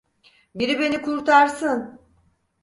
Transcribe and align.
Biri 0.55 0.79
beni 0.79 1.01
kurtarsın! 1.01 1.99